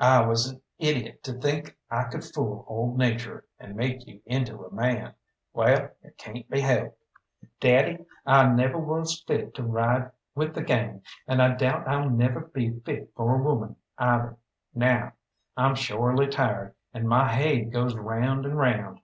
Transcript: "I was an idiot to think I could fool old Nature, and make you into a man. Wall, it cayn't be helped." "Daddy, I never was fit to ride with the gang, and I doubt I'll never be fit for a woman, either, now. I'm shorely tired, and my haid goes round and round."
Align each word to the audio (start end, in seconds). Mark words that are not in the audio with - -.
"I 0.00 0.24
was 0.26 0.48
an 0.50 0.62
idiot 0.78 1.22
to 1.24 1.34
think 1.34 1.76
I 1.90 2.04
could 2.04 2.24
fool 2.24 2.64
old 2.68 2.96
Nature, 2.96 3.44
and 3.58 3.76
make 3.76 4.06
you 4.06 4.22
into 4.24 4.64
a 4.64 4.70
man. 4.72 5.12
Wall, 5.52 5.90
it 6.00 6.16
cayn't 6.16 6.48
be 6.48 6.60
helped." 6.62 6.96
"Daddy, 7.60 8.06
I 8.24 8.48
never 8.48 8.78
was 8.78 9.22
fit 9.26 9.54
to 9.56 9.62
ride 9.62 10.10
with 10.34 10.54
the 10.54 10.62
gang, 10.62 11.02
and 11.26 11.42
I 11.42 11.54
doubt 11.54 11.86
I'll 11.86 12.08
never 12.08 12.40
be 12.46 12.80
fit 12.80 13.12
for 13.14 13.34
a 13.38 13.42
woman, 13.42 13.76
either, 13.98 14.38
now. 14.74 15.12
I'm 15.54 15.74
shorely 15.74 16.28
tired, 16.28 16.74
and 16.94 17.06
my 17.06 17.30
haid 17.30 17.70
goes 17.70 17.94
round 17.94 18.46
and 18.46 18.56
round." 18.56 19.02